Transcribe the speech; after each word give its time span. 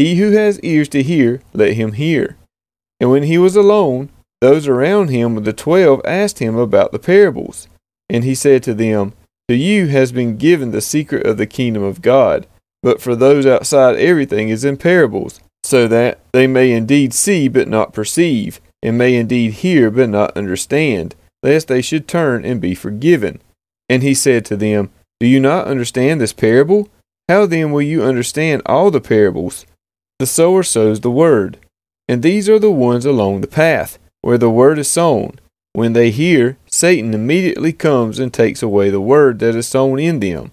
He 0.00 0.14
who 0.14 0.30
has 0.30 0.58
ears 0.60 0.88
to 0.90 1.02
hear, 1.02 1.42
let 1.52 1.74
him 1.74 1.92
hear. 1.92 2.38
And 3.00 3.10
when 3.10 3.24
he 3.24 3.36
was 3.36 3.54
alone, 3.54 4.08
those 4.40 4.66
around 4.66 5.10
him 5.10 5.34
with 5.34 5.44
the 5.44 5.52
twelve 5.52 6.00
asked 6.06 6.38
him 6.38 6.56
about 6.56 6.92
the 6.92 6.98
parables. 6.98 7.68
And 8.08 8.24
he 8.24 8.34
said 8.34 8.62
to 8.62 8.72
them, 8.72 9.12
To 9.50 9.54
you 9.54 9.88
has 9.88 10.10
been 10.10 10.38
given 10.38 10.70
the 10.70 10.80
secret 10.80 11.26
of 11.26 11.36
the 11.36 11.46
kingdom 11.46 11.82
of 11.82 12.00
God, 12.00 12.46
but 12.82 13.02
for 13.02 13.14
those 13.14 13.44
outside 13.44 13.96
everything 13.96 14.48
is 14.48 14.64
in 14.64 14.78
parables, 14.78 15.38
so 15.62 15.86
that 15.88 16.20
they 16.32 16.46
may 16.46 16.72
indeed 16.72 17.12
see 17.12 17.46
but 17.46 17.68
not 17.68 17.92
perceive, 17.92 18.58
and 18.82 18.96
may 18.96 19.14
indeed 19.14 19.52
hear 19.52 19.90
but 19.90 20.08
not 20.08 20.34
understand 20.34 21.14
lest 21.42 21.68
they 21.68 21.82
should 21.82 22.08
turn 22.08 22.42
and 22.42 22.58
be 22.58 22.74
forgiven. 22.74 23.38
And 23.90 24.02
he 24.02 24.14
said 24.14 24.46
to 24.46 24.56
them, 24.56 24.88
Do 25.20 25.26
you 25.26 25.40
not 25.40 25.66
understand 25.66 26.22
this 26.22 26.32
parable? 26.32 26.88
How 27.28 27.44
then 27.44 27.70
will 27.70 27.82
you 27.82 28.02
understand 28.02 28.62
all 28.64 28.90
the 28.90 29.02
parables? 29.02 29.66
The 30.20 30.26
sower 30.26 30.62
sows 30.62 31.00
the 31.00 31.10
word, 31.10 31.56
and 32.06 32.22
these 32.22 32.46
are 32.46 32.58
the 32.58 32.70
ones 32.70 33.06
along 33.06 33.40
the 33.40 33.46
path, 33.46 33.98
where 34.20 34.36
the 34.36 34.50
word 34.50 34.78
is 34.78 34.86
sown. 34.86 35.40
When 35.72 35.94
they 35.94 36.10
hear, 36.10 36.58
Satan 36.66 37.14
immediately 37.14 37.72
comes 37.72 38.18
and 38.18 38.30
takes 38.30 38.62
away 38.62 38.90
the 38.90 39.00
word 39.00 39.38
that 39.38 39.56
is 39.56 39.66
sown 39.66 39.98
in 39.98 40.20
them. 40.20 40.50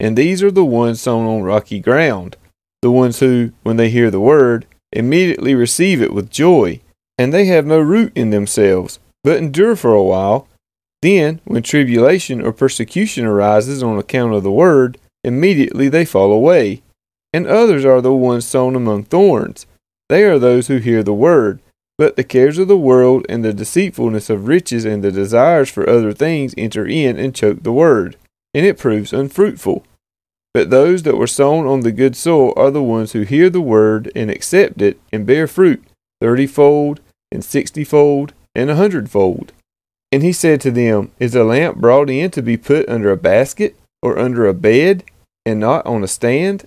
And 0.00 0.18
these 0.18 0.42
are 0.42 0.50
the 0.50 0.64
ones 0.64 1.00
sown 1.00 1.26
on 1.26 1.44
rocky 1.44 1.78
ground, 1.78 2.36
the 2.82 2.90
ones 2.90 3.20
who, 3.20 3.52
when 3.62 3.76
they 3.76 3.88
hear 3.88 4.10
the 4.10 4.18
word, 4.18 4.66
immediately 4.90 5.54
receive 5.54 6.02
it 6.02 6.12
with 6.12 6.28
joy, 6.28 6.80
and 7.16 7.32
they 7.32 7.44
have 7.44 7.66
no 7.66 7.78
root 7.78 8.10
in 8.16 8.30
themselves 8.30 8.98
but 9.22 9.36
endure 9.36 9.76
for 9.76 9.94
a 9.94 10.02
while. 10.02 10.48
Then, 11.02 11.40
when 11.44 11.62
tribulation 11.62 12.42
or 12.42 12.52
persecution 12.52 13.26
arises 13.26 13.80
on 13.80 13.96
account 13.96 14.34
of 14.34 14.42
the 14.42 14.50
word, 14.50 14.98
immediately 15.22 15.88
they 15.88 16.04
fall 16.04 16.32
away. 16.32 16.82
And 17.34 17.48
others 17.48 17.84
are 17.84 18.00
the 18.00 18.14
ones 18.14 18.46
sown 18.46 18.76
among 18.76 19.04
thorns. 19.04 19.66
They 20.08 20.22
are 20.22 20.38
those 20.38 20.68
who 20.68 20.76
hear 20.76 21.02
the 21.02 21.12
word, 21.12 21.60
but 21.98 22.14
the 22.14 22.22
cares 22.22 22.58
of 22.58 22.68
the 22.68 22.76
world 22.76 23.26
and 23.28 23.44
the 23.44 23.52
deceitfulness 23.52 24.30
of 24.30 24.46
riches 24.46 24.84
and 24.84 25.02
the 25.02 25.10
desires 25.10 25.68
for 25.68 25.90
other 25.90 26.12
things 26.12 26.54
enter 26.56 26.86
in 26.86 27.18
and 27.18 27.34
choke 27.34 27.64
the 27.64 27.72
word, 27.72 28.16
and 28.54 28.64
it 28.64 28.78
proves 28.78 29.12
unfruitful. 29.12 29.84
But 30.52 30.70
those 30.70 31.02
that 31.02 31.16
were 31.16 31.26
sown 31.26 31.66
on 31.66 31.80
the 31.80 31.90
good 31.90 32.14
soil 32.14 32.52
are 32.56 32.70
the 32.70 32.84
ones 32.84 33.10
who 33.10 33.22
hear 33.22 33.50
the 33.50 33.60
word 33.60 34.12
and 34.14 34.30
accept 34.30 34.80
it 34.80 35.00
and 35.12 35.26
bear 35.26 35.48
fruit, 35.48 35.82
thirtyfold 36.22 37.00
and 37.32 37.44
sixtyfold 37.44 38.32
and 38.54 38.70
a 38.70 38.76
hundredfold. 38.76 39.52
And 40.12 40.22
he 40.22 40.32
said 40.32 40.60
to 40.60 40.70
them, 40.70 41.10
Is 41.18 41.34
a 41.34 41.42
lamp 41.42 41.78
brought 41.78 42.10
in 42.10 42.30
to 42.30 42.42
be 42.42 42.56
put 42.56 42.88
under 42.88 43.10
a 43.10 43.16
basket, 43.16 43.74
or 44.00 44.20
under 44.20 44.46
a 44.46 44.54
bed, 44.54 45.02
and 45.44 45.58
not 45.58 45.84
on 45.84 46.04
a 46.04 46.06
stand? 46.08 46.66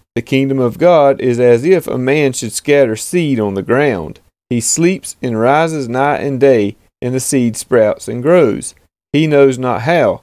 The 0.15 0.21
kingdom 0.21 0.59
of 0.59 0.77
God 0.77 1.21
is 1.21 1.39
as 1.39 1.63
if 1.63 1.87
a 1.87 1.97
man 1.97 2.33
should 2.33 2.51
scatter 2.51 2.95
seed 2.95 3.39
on 3.39 3.53
the 3.53 3.61
ground. 3.61 4.19
He 4.49 4.59
sleeps 4.59 5.15
and 5.21 5.39
rises 5.39 5.87
night 5.87 6.21
and 6.21 6.39
day, 6.39 6.75
and 7.01 7.13
the 7.13 7.19
seed 7.19 7.55
sprouts 7.55 8.07
and 8.09 8.21
grows. 8.21 8.75
He 9.13 9.25
knows 9.25 9.57
not 9.57 9.81
how. 9.81 10.21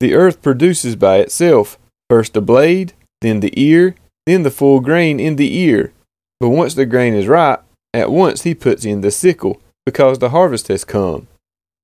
The 0.00 0.14
earth 0.14 0.42
produces 0.42 0.96
by 0.96 1.18
itself 1.18 1.78
first 2.08 2.36
a 2.36 2.40
blade, 2.40 2.92
then 3.20 3.38
the 3.40 3.52
ear, 3.60 3.94
then 4.26 4.42
the 4.42 4.50
full 4.50 4.80
grain 4.80 5.20
in 5.20 5.36
the 5.36 5.56
ear. 5.58 5.92
But 6.40 6.48
once 6.48 6.74
the 6.74 6.86
grain 6.86 7.14
is 7.14 7.28
ripe, 7.28 7.62
at 7.94 8.10
once 8.10 8.42
he 8.42 8.54
puts 8.54 8.84
in 8.84 9.00
the 9.00 9.10
sickle 9.10 9.60
because 9.86 10.18
the 10.18 10.30
harvest 10.30 10.68
has 10.68 10.84
come. 10.84 11.28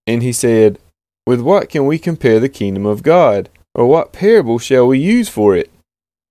And 0.06 0.22
he 0.22 0.32
said, 0.32 0.78
With 1.26 1.40
what 1.40 1.68
can 1.68 1.86
we 1.86 1.98
compare 1.98 2.40
the 2.40 2.48
kingdom 2.48 2.86
of 2.86 3.02
God? 3.02 3.48
Or 3.74 3.86
what 3.86 4.12
parable 4.12 4.58
shall 4.58 4.86
we 4.86 4.98
use 4.98 5.28
for 5.28 5.54
it? 5.54 5.70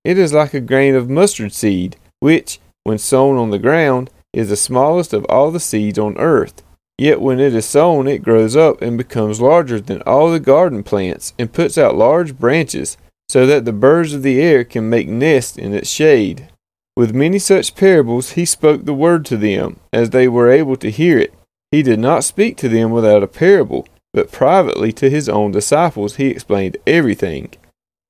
It 0.06 0.20
is 0.20 0.32
like 0.32 0.54
a 0.54 0.62
grain 0.62 0.94
of 0.94 1.10
mustard 1.10 1.52
seed, 1.52 1.98
which, 2.20 2.60
when 2.84 3.00
sown 3.00 3.38
on 3.38 3.50
the 3.50 3.60
ground, 3.60 4.12
is 4.34 4.50
the 4.50 4.56
smallest 4.56 5.14
of 5.14 5.26
all 5.26 5.50
the 5.50 5.60
seeds 5.60 5.98
on 5.98 6.16
earth. 6.20 6.62
Yet 7.00 7.20
when 7.20 7.40
it 7.40 7.56
is 7.56 7.66
sown, 7.66 8.08
it 8.08 8.24
grows 8.24 8.56
up 8.56 8.82
and 8.84 9.00
becomes 9.00 9.42
larger 9.42 9.82
than 9.82 10.04
all 10.04 10.32
the 10.32 10.40
garden 10.40 10.84
plants, 10.84 11.34
and 11.40 11.52
puts 11.52 11.76
out 11.76 11.98
large 11.98 12.38
branches, 12.38 12.98
so 13.28 13.48
that 13.48 13.66
the 13.66 13.74
birds 13.74 14.14
of 14.14 14.22
the 14.22 14.40
air 14.40 14.64
can 14.64 14.90
make 14.90 15.08
nests 15.08 15.58
in 15.58 15.74
its 15.74 15.90
shade. 15.90 16.50
With 16.96 17.16
many 17.16 17.40
such 17.40 17.76
parables 17.76 18.34
he 18.34 18.46
spoke 18.46 18.86
the 18.86 18.94
word 18.94 19.26
to 19.26 19.38
them, 19.38 19.80
as 19.92 20.12
they 20.12 20.28
were 20.28 20.52
able 20.52 20.78
to 20.78 20.92
hear 20.92 21.18
it. 21.18 21.34
He 21.72 21.82
did 21.82 22.00
not 22.00 22.24
speak 22.24 22.58
to 22.58 22.70
them 22.70 22.92
without 22.92 23.24
a 23.24 23.28
parable, 23.28 23.88
but 24.14 24.32
privately 24.32 24.94
to 24.94 25.10
his 25.10 25.28
own 25.28 25.52
disciples 25.52 26.16
he 26.16 26.28
explained 26.28 26.78
everything. 26.86 27.50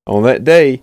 On 0.06 0.22
that 0.22 0.44
day, 0.44 0.82